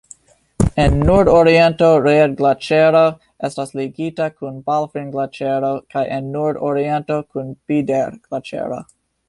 [0.83, 3.03] En nordoriento Ried-Glaĉero
[3.49, 8.85] Estas ligita kun Balfrin-Glaĉero kaj en nordoriento kun Bider-Glaĉero.